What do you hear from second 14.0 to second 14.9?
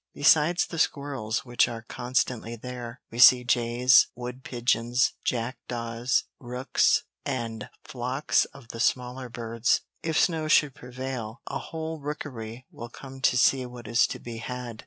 to be had.